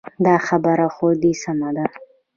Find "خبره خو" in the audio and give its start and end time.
0.47-1.07